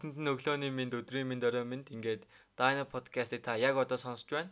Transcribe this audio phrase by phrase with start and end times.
[0.00, 2.22] Бүгдэнд нь өглөөний минь өдрийн минь орой минь ингээд
[2.56, 4.50] Dino podcast-ыг та яг одоо сонсож байна.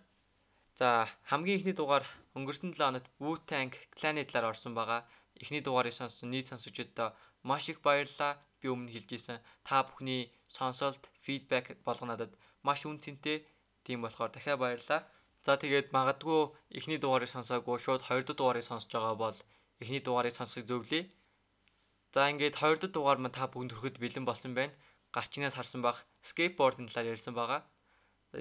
[0.79, 2.05] За, хамгийн ихний дугаар
[2.37, 5.01] өнгөрсөн 7 хоногт Wu-Tang Clan-ы талаар орсон байгаа.
[5.41, 7.17] Эхний дугаарыг сонссон нийт сонсогчдод
[7.49, 8.37] маш их баярлалаа.
[8.61, 9.41] Би өмнө хэлжсэн.
[9.65, 12.33] Та бүхний сонсолт, фидбек болгоно надад
[12.67, 13.39] маш үн цэнтэй.
[13.85, 15.01] Тийм болохоор дахиад баярлалаа.
[15.47, 16.41] За тэгээд магадгүй
[16.77, 19.37] эхний дугаарыг сонсоогүй шууд хоёр дахь дугаарыг сонсож байгаа бол
[19.81, 21.09] эхний дугаарыг сонсохыг зөвлөе.
[22.13, 24.77] За ингээд хоёр дахь дугаар маань та бүгд төрөхөд бэлэн болсон байна.
[25.15, 25.99] Гарчнаас харсан бах
[26.31, 27.61] скейтбордын талаар ярьсан байгаа.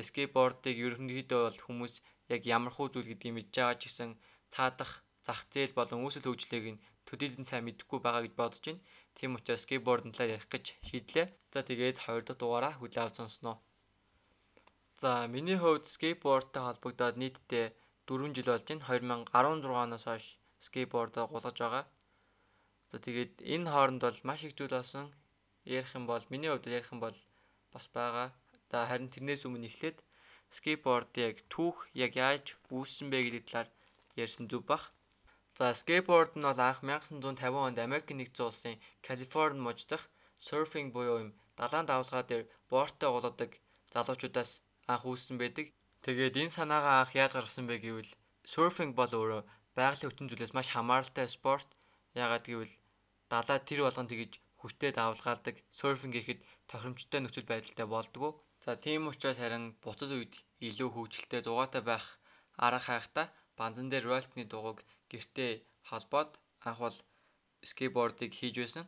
[0.07, 1.93] Скейтбордыг ерөнхийдөө бол хүмүүс
[2.33, 4.09] яг ямар хуу зүйл гэдгийг мэдж байгаа ч гэсэн
[4.53, 4.91] цаадах
[5.25, 8.83] зах зээл болон үүсэл хөгжлийг нь төдийлөн сайн мэдэхгүй байгаа гэж бодож байна.
[9.17, 11.27] Тийм учраас скейтбордын талаар ярих гэж шийдлээ.
[11.53, 13.55] За тэгээд хоёр дахь дугаараа хүлээн авч сонсноо.
[15.01, 17.65] За миний хувьд скейтбордтой холбогдоод нийтдээ
[18.07, 18.83] 4 жил болж байна.
[18.87, 20.25] 2016 оноос хойш
[20.65, 21.85] скейтбордоо гулгаж байгаа.
[22.91, 25.05] За тэгээд энэ хооронд бол маш их зүйл болсон.
[25.67, 27.17] Ярих юм бол миний хувьд ярих юм бол
[27.73, 28.27] бас байгаа.
[28.71, 29.97] За харин тэрнээс өмнө эхлээд
[30.57, 33.69] скейтборд яг түүх яг яаж үүссэн бэ гэдэг талаар
[34.23, 34.83] ярьсан зүг бах.
[35.57, 38.75] За скейтборд нь бол анх 1950 онд Америк нэгдсэн улсын
[39.07, 40.05] Калифорни муж дахь
[40.45, 43.51] серфинг буюу юм далайн давлгаа дээр боорттой гулгадаг
[43.93, 44.51] залуучуудаас
[44.93, 45.65] анх үүссэн байдаг.
[46.05, 48.11] Тэгээд энэ санаагаа анх яаж гаргасан бэ гэвэл
[48.51, 49.41] серфинг бол өөрөө
[49.77, 51.69] байгалийн хүчин зүйлээс маш хамааралтай спорт.
[52.23, 52.73] Яагаад гэвэл
[53.31, 54.31] далаа тэр болгон тэгж
[54.67, 58.31] хүчтэй давлгаалдаг серфинг хийхэд тохиромжтой нөхцөл байдалтай болдгоо.
[58.63, 60.33] За тийм учраас харин буцаж үед
[60.67, 62.05] илүү хөгжилтэй дугаатай байх
[62.65, 63.23] арга хайхта
[63.59, 64.79] банзан дээр ролтны дугуйг
[65.11, 65.51] гэртээ
[65.89, 66.31] холбоод
[66.67, 66.97] анх бол
[67.69, 68.85] скейтбордыг хийж байсан.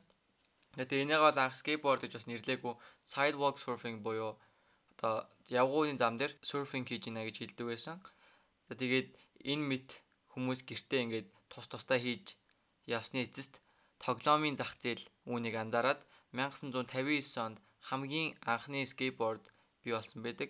[0.76, 2.74] Тэгээд энийг бол анх скейтборд гэж бас нэрлэегүй
[3.14, 4.32] sidewalk surfing буюу
[4.94, 5.16] одоо
[5.62, 7.98] явгууны зам дээр surfing хийж гинэ гэж хэлдэг байсан.
[8.82, 9.10] Тэгээд
[9.52, 9.90] энэ мэт
[10.32, 12.26] хүмүүс гэртээ ингээд тус тустай хийж
[12.98, 13.54] явсны эцэст
[14.04, 16.00] тоглоомын зах зээл үүнийг анзаараад
[16.32, 17.58] 1959 онд
[17.90, 19.44] хамгийн анхны скейтборд
[19.82, 20.50] бий болсон байдаг.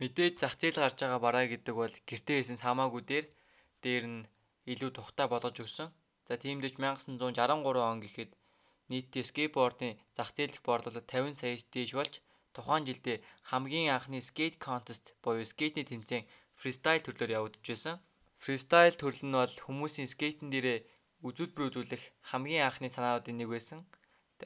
[0.00, 3.26] Мэдээж зах зээл гарч байгаа бараа гэдэг бол гэртээ хийсэн хамаагүй дээр
[3.84, 4.28] дээр нь
[4.72, 5.88] илүү тухтай болгож өгсөн.
[6.28, 8.30] За тиймдээч 1963 он гэхэд
[8.90, 12.14] нийтдээ скейтбордын зах зээл дэх борлуулалт 50 саяас дээш болж
[12.54, 13.16] тухайн жилдээ
[13.50, 16.28] хамгийн анхны скейт контест буюу скейтний тэмцээн
[16.60, 17.96] фристайл төрлөөр явагдаж байсан.
[18.44, 20.78] Фристайл төрөл нь бол хүмүүсийн скейтэн дээрээ
[21.28, 23.80] үзүүлбэр үзүүлэх хамгийн анхны санаануудын нэг байсан.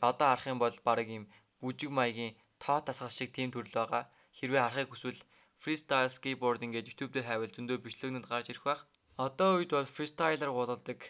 [0.09, 1.25] Одоо харах юм бол баг ийм
[1.61, 4.05] бүжиг маягийн тоо тасгал шиг тийм төрөл байгаа.
[4.37, 5.21] Хэрвээ харахыг хүсвэл
[5.63, 8.83] freestyle skateboarding гэж YouTube дээр хайвал зөндөө бичлэгнүүд гарч ирэх байх.
[9.27, 11.01] Одоо үед бол freestyler гулгадаг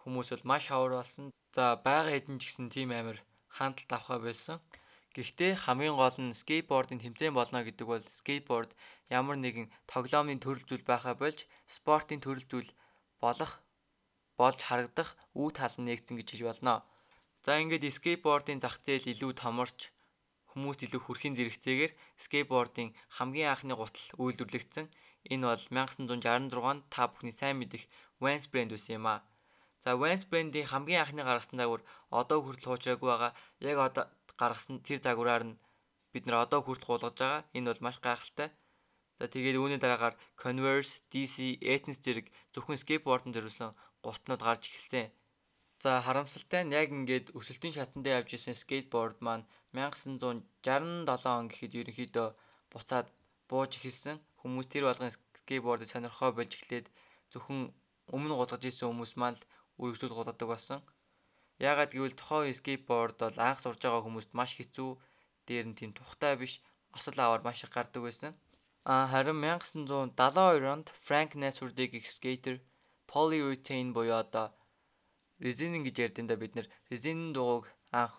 [0.00, 1.24] хүмүүс бол маш ховор болсон.
[1.56, 3.18] За байга хэдэн ч гэсэн тийм амир
[3.56, 4.56] хандлт авах байсан.
[5.16, 8.70] Гэхдээ хамгийн гол нь скейтбордын тэмцээн болно гэдэг бол скейтборд
[9.18, 11.38] ямар нэгэн тоглоомын төрөл зүйл байхаа болж
[11.76, 12.70] спортын төрөл зүйл
[13.24, 13.52] болох
[14.40, 16.74] болж харагдах үе тал нь нэгдсэн гэж хэлж болно.
[17.44, 19.78] За ингээд скейтбордын зах зээл илүү томорч
[20.50, 21.92] хүмүүст илүү хүрхийн зэрэгцээгээр
[22.24, 24.86] скейтбордын хамгийн анхны гутал үйлдвэрлэгдсэн.
[25.32, 27.84] Энэ бол 1966 онд та бүхний сайн мэдих
[28.22, 29.16] Vans брэнд байсан юм а.
[29.84, 31.82] За Vans брэндийн хамгийн анхны гаргасан загвар
[32.20, 33.32] одоо хүртэл хуучраагүй байгаа.
[33.70, 34.04] Яг одоо
[34.40, 35.60] гаргасан тэр загвараар нь
[36.12, 37.46] бид нар одоо хүртэл гулгаж байгаа.
[37.56, 38.48] Энэ бол маш гайхалтай.
[39.18, 45.06] За тэгээд үүний дараагаар Converse, DC, Ethnic зэрэг зөвхөн скейтбордон зориулсан гутнууд гарч эхэлсэн.
[45.82, 52.28] За харамсалтай нь яг ингээд өсөлтийн шатанд явж исэн скейтборд маань 1967 он гэхэд ерөнхийдөө
[52.72, 53.06] буцаад
[53.50, 54.16] бууж эхэлсэн.
[54.40, 56.86] Хүмүүс тэр болгон скейтбордыг сонирхоо болж эхлээд
[57.32, 57.60] зөвхөн
[58.16, 59.48] өмнө гулгаж исэн хүмүүс маань л
[59.80, 60.80] үргэлжлүүл гулгадаг болсон.
[61.68, 64.90] Яагаад гэвэл тухайн скейтборд бол анх сурж байгаа хүмүүст маш хэцүү,
[65.46, 66.52] дээр нь тийм тухтай биш,
[66.96, 68.32] осол аваар маш их гардаг байсан.
[68.92, 72.56] А харин 1972 онд Frank Naswood гэх скейтер
[73.12, 74.46] polyurethane буюу одоо
[75.44, 77.64] резин гэж ярьдэн да бид нэр резин дугуйг
[78.00, 78.14] анх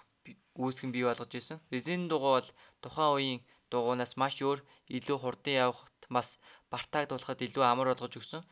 [0.64, 1.60] үүсгэн бий болгож исэн.
[1.74, 2.50] Резин дугуй бол
[2.84, 3.40] тухайн үеийн
[3.72, 4.60] дугуйнаас маш өөр
[4.98, 6.30] илүү хурдан явахт бас
[6.72, 8.44] бартаагдуулахад илүү амар болгож өгсөн.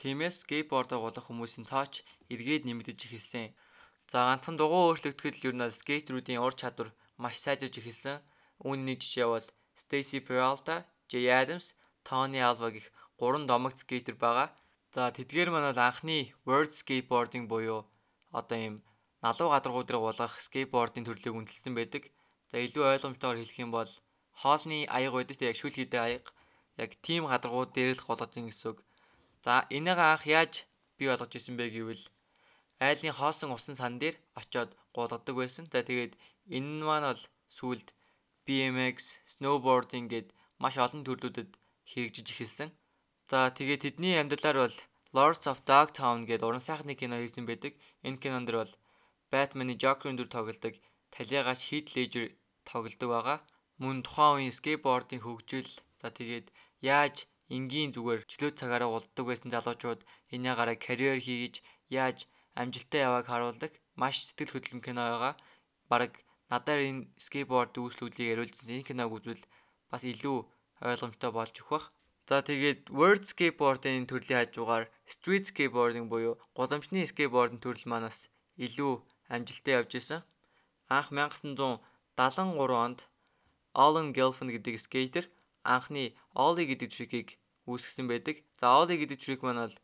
[0.00, 1.94] Тиймээс скейтбордоор гулах хүмүүсийн тооч
[2.32, 3.46] эргээд нэмэгдэж эхэлсэн.
[4.10, 6.88] За ганцхан дугуй өөрчлөгдөхөд ер нь скейтерүүдийн ур чадвар
[7.22, 8.16] маш сайжирч эхэлсэн.
[8.66, 9.46] Үүний нэг жишээ бол
[9.80, 10.76] Stacy Peralta,
[11.10, 11.66] Jay Adams,
[12.06, 12.86] Tony Alva гэх
[13.18, 14.48] гурван домогт скейтер байгаа.
[14.94, 17.80] За тэдгээр маань бол анхны world skateboarding буюу
[18.38, 18.74] одоо ийм
[19.24, 22.02] налуу гадаргуу дээр гулгах скейтбордын төрлийг үнэлсэн байдаг.
[22.50, 23.90] За илүү ойлгомжтойгоор хэлэх юм бол
[24.40, 26.30] хоолны аяга байдаг тийм яг шүл хийдэг аяга
[26.82, 28.78] яг тийм гадаргуу дээр л гулгаж ин гэсэн үг.
[29.44, 30.54] За энийг анх яаж
[30.96, 32.04] бий болгож исэн бэ гэвэл
[32.86, 35.64] айлны хоосон усан сан дээр очиод гулгадаг байсан.
[35.74, 36.14] За тэгээд
[36.56, 37.22] энэ нь маань бол
[37.56, 37.88] сүүлд
[38.46, 38.96] BMX,
[39.32, 40.28] snowboarding гээд
[40.62, 41.50] маш олон төрлүүдэд
[41.90, 42.70] хэрэгжиж эхэлсэн.
[43.30, 44.76] За тэгээд тэдний амьдралаар бол
[45.16, 47.72] Lords of Dogtown гэдэг уран сайхны кино хийсэн байдаг.
[48.06, 48.72] Энэ кинонд бол
[49.32, 50.74] Batman-ы Joker-ын дүр тоглодог
[51.14, 52.26] Талигач Heath Ledger
[52.68, 53.38] тоглодог байгаа.
[53.82, 56.46] Мөн тухайн үеийн скейтбордын хөгжил за тэгээд
[56.92, 57.16] яаж
[57.56, 60.00] энгийн зүгээр чөлөө цагаараа уддаг байсан залуучууд
[60.34, 61.54] энэний гараа карьер хийж
[61.98, 62.18] яаж
[62.60, 65.34] амжилттай явааг харуулдаг маш сэтгэл хөдлөм кино байгаа.
[65.90, 66.12] Бараг
[66.52, 69.44] надаар энэ скейтборд үүслүүдийг яриулсан энэ киног үзвэл
[69.90, 70.38] бас илүү
[70.88, 71.86] ойлгомжтой болж өгөх бах.
[72.28, 74.84] За тэгээд World Skateboard-ын төрлийн хажуугаар
[75.14, 78.18] Street Skateboarding буюу гудамжны скейтбордын төрөл маань бас
[78.66, 78.92] илүү
[79.34, 80.20] амжилттай явж исэн.
[80.96, 82.98] Анх 1973 онд
[83.84, 85.24] Alan Gelfand гэдэг скейтер
[85.74, 86.04] анхны
[86.44, 87.28] Ollie гэдэг трикийг
[87.68, 88.36] үүсгэсэн байдаг.
[88.60, 89.76] За Ollie гэдэг трик маань бол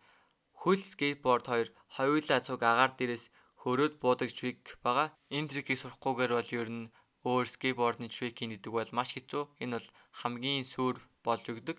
[0.61, 3.25] хөл скейтборд хоёр хоёулаа цуг агаар дээрээс
[3.63, 5.09] хөрөөд буудаг трик байгаа.
[5.37, 6.93] Энэ трикийг сурахгүйгээр бол ер нь
[7.29, 9.43] өөр скейтбордны трикинг гэдэг бол маш хэцүү.
[9.63, 9.89] Энэ бол
[10.21, 10.97] хамгийн суур
[11.27, 11.79] болж өгдөг.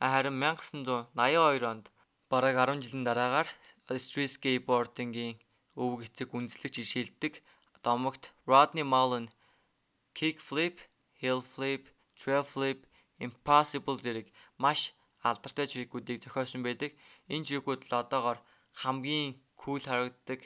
[0.00, 1.86] Харин 1982 онд
[2.32, 3.48] бараг 10 жилийн дараагаар
[4.04, 5.36] street skateboarding-ийн
[5.82, 7.34] өвөг эцэг үндэслэгч шилдэг
[7.84, 9.26] домогт Rodney Mullen
[10.18, 10.76] kick flip,
[11.20, 11.82] hill flip,
[12.18, 12.80] trail flip,
[13.26, 14.26] impossible зэрэг
[14.62, 14.80] маш
[15.28, 16.90] алдартай жиргүүдийг зохиосон байдаг.
[17.32, 18.38] Энэ жиргүүд л одоогоор
[18.82, 20.40] хамгийн кул харагддаг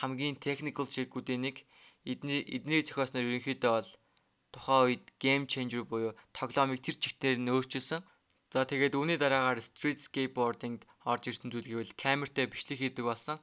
[0.00, 1.56] хамгийн technical жиргүүдийн нэг
[2.12, 3.90] эдний эднийг зохиосноор ерөнхийдөө бол
[4.54, 8.00] тухайн үед game changer буюу тоглоомыг тэр чигтээр нь өөрчилсөн.
[8.52, 13.36] За тэгээд үүний дараагаар street skateboarding-д орж ирсэн зүйл гэвэл камертай бичлэг хийдэг болсон.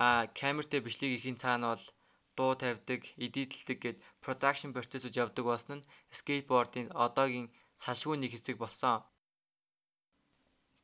[0.00, 0.08] А
[0.40, 1.84] камертай бичлэг хийхин цаана бол
[2.36, 5.86] дуу тавьдаг, эдитэлдэг гэд production процессыг явдаг болсон нь
[6.18, 7.48] скейтбордын одоогийн
[7.82, 9.04] салшгүй нэг хэсэг болсон.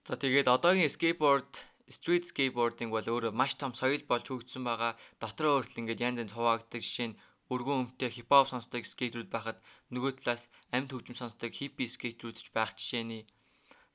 [0.09, 1.53] За тэгээд одоогийн скейтборд
[1.97, 4.93] street skateboarding бол өөрөө маш том соёл болж хөгжсөн байгаа.
[5.23, 7.19] Дотроо өөртөл ингээд янз янз хуваагддаг жишээ нь
[7.53, 9.59] өргөн өмтэй хипхоп сонсдог скейтерүүд байхад
[9.93, 10.43] нөгөө талаас
[10.77, 13.23] амьд хөгжим сонсдог хиппи скейтерүүд ч байх жишээний.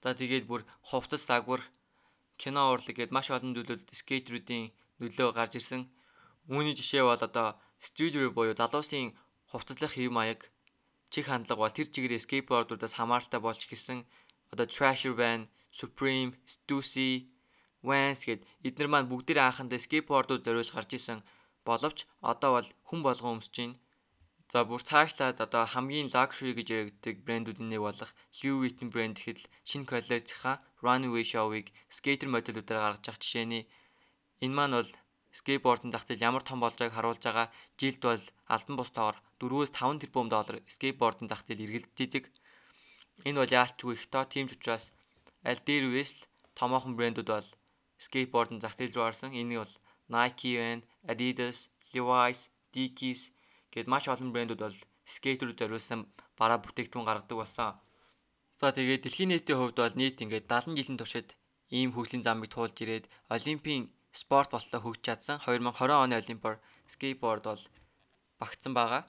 [0.04, 1.62] За тэгээд бүр хувцас загвар
[2.42, 4.66] кино урлаг гээд маш олон зүйлүүд скейтерүүдийн
[5.02, 5.82] нөлөө гарч ирсэн.
[6.54, 7.48] Үүний жишээ бол одоо
[7.88, 9.16] streetwear буюу залуусын
[9.52, 10.40] хувцаслах хэв маяг
[11.14, 14.00] чих хандлага бол тэр чигээр скейтбордуудаас хамааралтай болж гисэн.
[14.54, 15.50] Одоо Trasher байна,
[15.80, 17.12] Supreme, Stussy,
[17.88, 21.20] Vans гэд эдгээр маань бүгдээр анхандаа скейтбордууд зориулж гарч исэн
[21.68, 22.00] боловч
[22.32, 23.76] одоо бол хүн болгон өмсөж байна.
[24.52, 29.40] За бүр цаашлаад одоо хамгийн luxury гэж яригддаг брэндүүдийн нэг болох Louis Vuitton брэнд ихэд
[29.70, 30.56] шинэ коллекцийнхаа
[30.86, 31.68] Runway Show-ыг
[31.98, 33.64] скейтер модельүүдээр гаргаж авах жишээний
[34.44, 34.92] энэ маань бол
[35.40, 37.48] скейтбордын зах зээл ямар том болж байгааг харуулж байгаа.
[37.80, 38.24] Жилд бол
[38.56, 42.14] албан бусдаар 4-өөс 5 тэрбум доллар скейтбордын зах зээл эргэлдэж
[43.28, 44.86] Энэ бол яалчгүй их тоо тийм ч учраас
[45.50, 46.28] аль дээр үес л
[46.60, 47.50] томоохон брэндүүд бол
[48.06, 49.32] скейтбордын зах зээл рүү орсон.
[49.42, 49.74] Энэ бол
[50.14, 50.52] Nike
[51.12, 51.58] Adidas,
[51.94, 52.42] Levi's,
[52.74, 53.22] Dickies
[53.78, 54.78] гэд маш олон брэндүүд бол
[55.14, 56.00] скейтерүүд зориулсан
[56.40, 57.70] бараа бүтээгдэхүүн гаргадаг болсон.
[58.60, 61.30] За тэгээд дэлхийн нийтийн хувьд бол нийт ингээд 70 жилийн туршид
[61.78, 63.84] ийм хөгжлийн замыг туулж ирээд Олимпийн
[64.22, 65.38] спорт болтлоо хөгжиж чадсан.
[65.46, 66.56] 2020 оны Олимпиар
[66.94, 67.64] скейтборд бол
[68.40, 69.04] багтсан байгаа.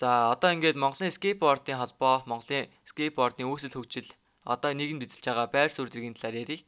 [0.00, 4.08] За одоо ингээд Монголын скейтбордын холбоо, Монголын скейтбордын үүсэл хөгжил
[4.54, 6.60] одоо нийгэмд эзэлж байгаа байр суурь зэргийн талаар ярив.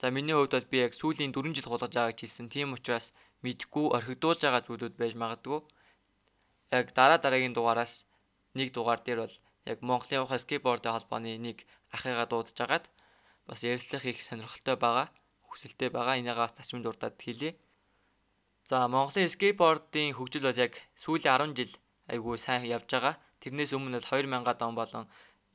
[0.00, 2.48] За миний хувьд бол би яг сүүлийн 4 жил хулгаж байгаа гэж хэлсэн.
[2.48, 3.06] Тийм учраас
[3.44, 5.60] мэдгүй орхигдуулж байгаа зүйлүүд байж магадгүй.
[6.78, 7.92] Яг дараа дараагийн дугаараас
[8.58, 9.36] нэг дугаар дээр бол
[9.70, 11.58] яг Монголын явах скейтбордын холбооны нэг
[11.94, 12.84] ахыгаа дуудаж агаад
[13.48, 15.06] бас ярилцлах их сонирхолтой байгаа.
[15.48, 16.18] Хүсэлтэй байгаа.
[16.20, 17.50] Энийгээ бас тачмын дурдаад хэлье.
[18.68, 21.72] За Монголын скейтбордын хөгжил бол яг сүүлийн 10 жил
[22.12, 23.14] айгүй сайн явж байгаа.
[23.42, 25.04] Тэрнээс өмнө бол 2000-ад он болон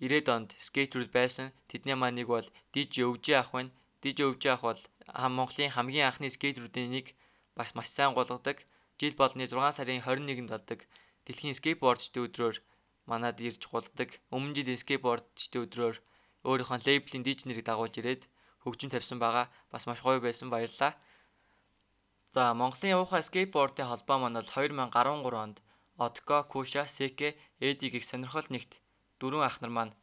[0.01, 1.47] 90-ад онд скейтерүүд байсан.
[1.69, 3.71] Тэдний маань нэг бол DJ Өвжи ах байна.
[4.03, 4.81] DJ Өвжи ах бол
[5.37, 7.05] Монголын хамгийн анхны скейтерүүдийн нэг
[7.57, 8.57] бас маш сайн голгодог.
[8.99, 10.79] Жил болны 6 сарын 21-нд болдог
[11.25, 12.57] дэлхийн скейтбордчдын өдрөөр
[13.09, 14.09] манад ирж голдог.
[14.35, 15.95] Өмнө жил скейтбордчдын өдрөөр
[16.49, 18.23] өөрийнхөө лейблийн DJ нэрийг дагуулж ирээд
[18.63, 19.45] хөгжим тавьсан байгаа.
[19.71, 20.93] Бас маш гоё байсан баярлалаа.
[22.35, 25.57] За Монголын явуухай скейтбордын холбоо маань бол 2013 онд
[26.05, 28.71] Отко, Куша, Секе, Эди гэх сонирхол нэгт
[29.19, 29.97] дөрвөн ах нар маань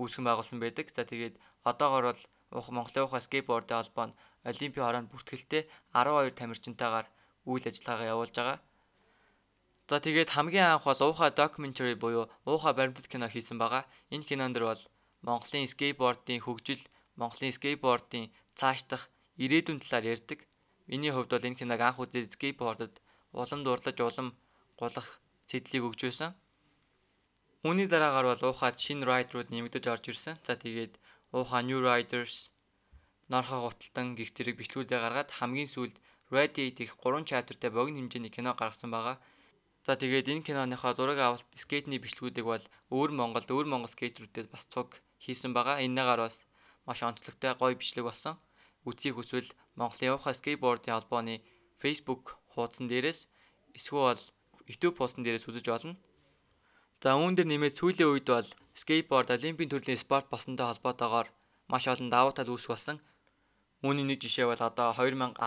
[0.00, 0.86] үүсгэн байгуулсан байдаг.
[0.96, 1.34] За тэгээд
[1.70, 2.04] одоогор
[2.50, 4.18] бол Монголын явуухай скейтбордын холбоо нь
[4.50, 5.62] Олимпийн хороонд бүртгэлтэй
[5.92, 7.06] 12 тамирчинтайгаар
[7.50, 8.58] үйл ажиллагаагаа явуулж байгаа.
[9.90, 13.84] За тэгээд хамгийн анх бол уухай documentary буюу уухай баримтат кино хийсэн байгаа.
[14.14, 14.82] Энэ кинон дэр бол
[15.26, 16.82] Монголын скейтбордын хөгжил,
[17.20, 18.24] Монголын скейтбордын
[18.58, 19.02] цааш дах
[19.44, 20.40] ирээдүйн талаар ярьдаг.
[20.90, 22.94] Миний хувьд бол энэ киног анх үзээд скейтбордод
[23.40, 24.28] улам дурлаж улам
[24.80, 25.08] гулах
[25.50, 26.30] сэтлийг өгч байсан.
[27.66, 30.34] Үүний дараагаар бол уухад шинэ райдерууд нэмэгдэж орж ирсэн.
[30.46, 30.98] За тэгээд
[31.36, 32.50] уухаа New Riders
[33.32, 35.96] Норхоо гуталтан гих зэрэг бичлэгүүдээ гаргаад хамгийн сүүлд
[36.34, 39.16] Ready гэх 3 chapterтай богино хэмжээний кино гаргасан байгаа.
[39.86, 42.64] За тэгээд энэ киноныхоо зураг авалт скейтний бичлэгүүдийг бол
[42.96, 44.88] өөр Монголд өөр Монгол скейтерүүдээс бас цуг
[45.22, 45.82] хийсэн байгаа.
[45.86, 46.36] Энэгээр бас
[46.86, 48.34] маш онцлогтой гоё бичлэг болсон.
[48.88, 51.42] Үцгийг хүсвэл Монголын явах скейтбордын холбооны
[51.82, 53.20] Facebook хуудсан дээрээс
[53.78, 54.22] эсвэл
[54.70, 55.94] YouTube постн дээрээс үзэж болно.
[57.02, 58.48] За үүн дээр нэмээд сүүлийн үед бол
[58.82, 61.28] скейтборд олимпийн төрлийн спорт болсонтой холбоотойгоор
[61.70, 62.98] маш олон давуу тал үүсэх болсон.
[63.86, 65.38] Үүний нэг жишээ бол одоо 2019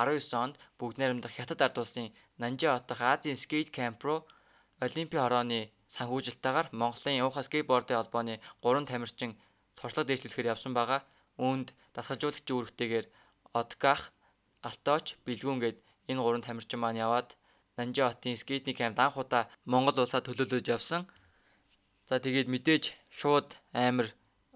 [0.43, 2.07] онд бүгд найрамдах Хятад ард улсын
[2.41, 4.19] Нанжи хот дахь Азийн скейт камп руу
[4.79, 5.59] Олимпийн хорооны
[5.95, 9.31] санхүүжилтээр Монголын Уухай скейтбордын холбооны 3 тамирчин
[9.75, 11.01] туршлага дэвшлүүлэхээр явсан байгаа.
[11.43, 13.07] Үүнд дасгалжуулагчийн үүрэгтэйгээр
[13.59, 14.01] Отках,
[14.67, 15.77] Алтооч, Бэлгүүн гээд
[16.09, 17.29] энэ гурван тамирчин маань яваад
[17.75, 21.01] Нанжи хотын скейтинг кампд анх удаа Монгол улсаа төлөөлөж явсан.
[22.07, 22.83] За тэгээд мэдээж
[23.19, 24.07] шууд амар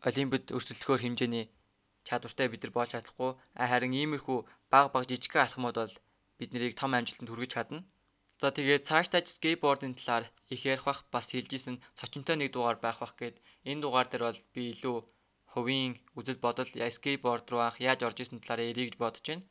[0.08, 1.46] олимпиад өрсөлдөхөөр хэмжээний
[2.08, 3.32] чадвартай бид нар болж чадахгүй.
[3.72, 4.40] Харин иймэрхүү
[4.74, 5.96] баг баг жижигхэн алхмууд бол
[6.40, 7.80] бид нарыг том амжилтанд хүргэж чадна.
[8.42, 13.14] За тэгээд цаашдаа скейтбордын талаар их ярих бах бас хэлжсэн цочонтой нэг дугаар байх бах
[13.22, 13.36] гээд
[13.70, 14.98] энэ дугаар дээр бол би илүү
[15.54, 19.46] хувийн үзэл бодол скейтборд руу анх яаж орж исэн талаар ярих гэж бодож байна.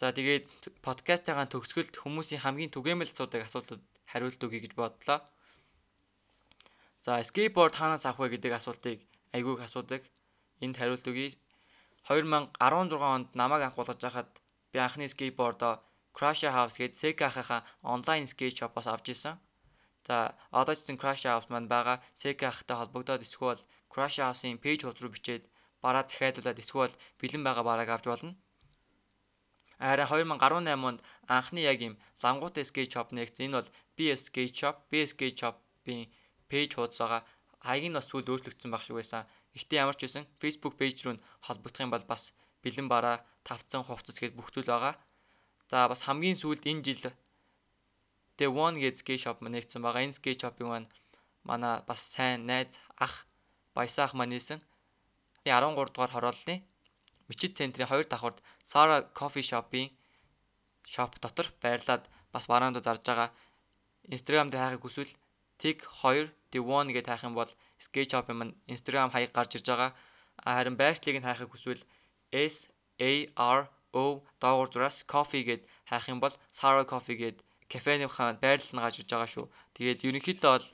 [0.00, 0.44] За тэгээд
[0.86, 5.18] подкастынхаа төгсгөлд хүмүүсийн хамгийн түгээмэл асуудаг асуултууд хариулт өгье гэж бодлоо.
[7.04, 8.98] За скейтборд хаанаас авах вэ гэдэг асуултыг
[9.36, 10.02] айгүйг асуудаг.
[10.64, 11.36] Энд хариулт өгье.
[12.08, 14.28] 2016 онд намайг анх болгож байхад
[14.72, 15.74] би анхны скейтбордоо
[16.16, 17.60] Crash House гээд Sega-хаа
[17.94, 19.34] онлайн скейт шопоос авч исэн.
[20.06, 20.16] За
[20.50, 23.60] одоо ч гэсэн Crash House маань байгаа Sega-хтай холбогдоод эсвэл
[23.92, 25.44] Crash House-ын пэйж хуудас руу бичээд
[25.82, 28.32] бараа захиалуулаад эсвэл бэлэн байгаа барааг авч болно.
[29.78, 31.00] Харин 2018 онд
[31.36, 36.10] анхны яг юм лангуутай skate shop нэгт энэ бол BS skate shop, BS skate shop-ийн
[36.50, 37.22] пэйж хуудас байгаа.
[37.62, 39.22] Хаяг нь бас сүүл өөрчлөгдсөн баг шиг байсан.
[39.58, 42.30] Гэхдээ ямар ч байсан Facebook пэйж рүү холбогдох юм бол бас
[42.62, 44.94] бэлэн бараа, тавцсан хувцас гээд бүх зүйл байгаа.
[45.70, 47.02] За бас хамгийн сүүлд энэ жил
[48.38, 50.06] The One гэж skate shop нэгдсэн байгаа.
[50.06, 50.88] Энэ skate shop-ын маань
[51.42, 53.26] манай бас сайн найз ах
[53.74, 54.62] Баясаах маань нээсэн.
[55.44, 56.62] 13 дугаар хорооллын
[57.28, 58.38] Мичит центрийн хоёр давхурд
[58.70, 59.90] Sara Coffee Shop-ийн
[60.92, 63.30] shop дотор байрлаад бас бараанд зарж байгаа.
[64.14, 65.12] Instagram дээр хайхыг хүсвэл
[65.60, 67.50] Tik 2 The One гэж хайх юм бол
[67.84, 68.40] Skate Shop юм
[68.74, 69.90] Instagram хаяг гарч ирж байгаа.
[70.44, 71.82] Харин байршлыг нь хайхыг хүсвэл
[72.32, 72.56] S
[72.98, 73.60] A R
[73.92, 74.04] O
[74.40, 77.36] доогуур зураас coffee гэд хайх юм бол Sara Coffee гэд
[77.72, 79.46] кафений хаан байрлал нь гарч ирж байгаа шүү.
[79.76, 80.66] Тэгээд ерөнхийдөө бол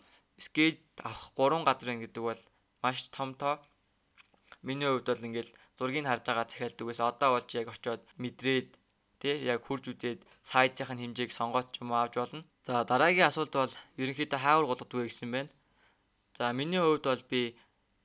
[0.46, 2.40] skate авах гурван газар гэдэг бол
[2.82, 3.54] маш том тоо.
[4.66, 7.06] Миний хувьд бол ингээл зургийг харж байгаа захиалдаг байсан.
[7.12, 8.68] Одоо болж яг очиод мэдрээд
[9.20, 10.20] тий яг хурж үзээд
[10.50, 12.44] сайзын хэмжээг сонгоод ч юм авч болно.
[12.66, 15.50] За дараагийн асуулт бол ерөнхийдөө хаавар голддог вэ гэсэн байна.
[16.38, 17.40] За миний хувьд бол би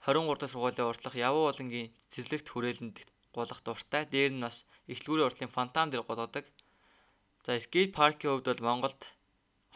[0.05, 2.97] 23 дахь сургуулийн уртлах явуу болонгийн цэцэрлэгт хүрээлэнд
[3.33, 4.03] гулах дуртай.
[4.05, 4.57] Дээр нь бас
[4.91, 6.45] эхлэлгүүрийн уртлын фонтан дээр гулгадаг.
[7.45, 9.01] За скейт паркийн хувьд бол Монголд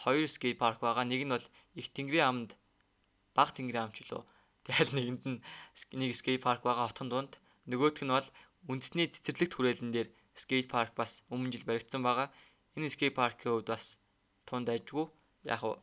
[0.03, 1.05] хоёр скейт парк байгаа.
[1.09, 1.45] Нэг нь бол
[1.79, 2.51] их тэнгэрийн амд
[3.37, 4.21] баг тэнгэрийн амч лөө.
[4.65, 5.39] Тэгэл нэгэнд нь
[5.99, 7.33] нэг скейт парк байгаа хотхон дунд.
[7.69, 8.27] Нөгөөх нь бол
[8.69, 12.29] үндэсний цэцэрлэгт хүрээлэн дээр скейт парк бас өмнө жил баригдсан байгаа.
[12.77, 13.97] Энэ скейт паркийн хувьд бас
[14.47, 15.05] тунд ажгүй.
[15.53, 15.75] Яг уу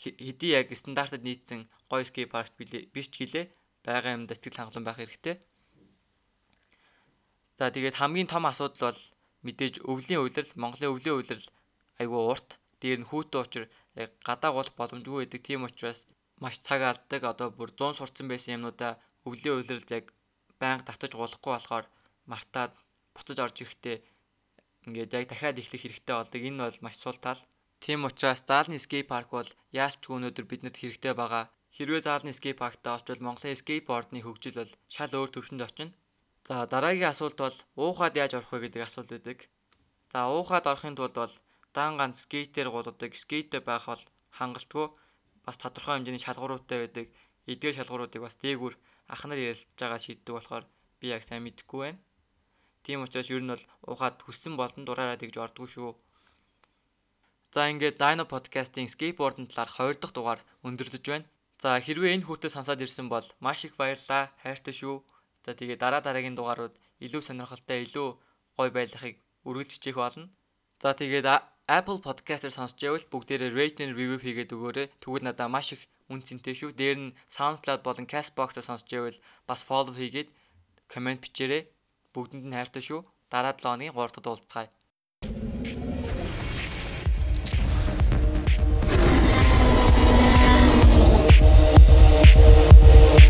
[0.00, 2.52] хэдий яг стандартад нийцсэн гоё скейт парк
[2.94, 3.44] биш ч гэлээ
[3.84, 5.36] байгаа юмд сэтгэл хангалуун байх хэрэгтэй.
[7.58, 9.00] За тэгээд хамгийн том асуудал бол
[9.44, 11.48] мэдээж өвлийн үйлрэл Монголын өвлийн үйлрэл
[12.00, 12.48] айгүй урт.
[12.80, 13.64] Дээр нь хүүтэн учир
[14.02, 15.40] яг гадаа гол боломжгүй байдаг.
[15.44, 16.00] Тийм учраас
[16.42, 17.20] маш цаг алддаг.
[17.32, 18.92] Одоо бүр 100 сурцсан байсан юмнуудаа
[19.28, 20.04] өвлийн үйлрэлд яг
[20.60, 21.86] байнга татаж гулахгүй болохоор
[22.30, 22.72] мартаад
[23.12, 23.96] буцаж орж ирэхдээ
[24.86, 26.40] ингээд яг дахиад эхлэх хэрэгтэй болдог.
[26.40, 27.40] Энэ бол маш сул тал.
[27.84, 29.50] Тийм учраас заалны скейт парк бол
[29.82, 31.44] яалтчгүй өнөөдөр биднэрт хэрэгтэй байгаа.
[31.74, 35.96] Хэрвээ заалны скейт парктаа очивол Монголын скейтбордны хөгжил бол шал өөр төвшөнд очино.
[36.48, 39.38] За дараагийн асуулт бол уухад яаж орох вэ гэдэг асуулт байдаг.
[40.12, 41.34] За уухад орохын тулд бол
[41.76, 44.02] дан ганц скейтер гулгадаг скейттэй байх бол
[44.38, 44.86] хангалтгүй
[45.44, 47.06] бас тодорхой хэмжээний шалгууруудтай байдаг.
[47.50, 48.74] Эдгээр шалгууруудыг бас дээгүүр
[49.14, 50.64] ах нар ярилцж байгаа шийддэг болохоор
[51.00, 52.00] би яг сайн мэдэхгүй байна.
[52.84, 55.92] Тийм учраас ер нь бол ухаад хүссэн болон дураараа тэгж ордгоо шүү.
[57.54, 61.26] За ингээд Dino podcast-ийн skateboard-ын талаар 2 дахь дугаар өндөрлөж байна.
[61.62, 64.30] За хэрвээ энэ хүртэл сонсоод ирсэн бол маш их баярлалаа.
[64.42, 65.02] Хайртай шүү.
[65.44, 68.08] За тэгээ дараа дараагийн дугаарууд илүү сонирхолтой, илүү
[68.56, 69.16] гоё байдлахыг
[69.48, 70.30] үргэлж хичээх болно.
[70.82, 71.26] За тэгээд
[71.78, 74.86] Apple Podcast-ээр сонсч байвал бүгдээрээ rate and review хийгээд өгөөрэй.
[75.02, 76.70] Тэгвэл надад маш их үн цэнтэй шүү.
[76.80, 80.30] Дээр нь SoundCloud болон Castbox-оор сонсч байвал бас follow хийгээд
[80.92, 81.62] комент бичээрэй.
[82.14, 83.00] Бүгдэнд нь хайртай шүү.
[83.32, 84.68] Дараа 7 өдрийн 3 дахь уулзцаая.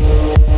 [0.01, 0.50] English.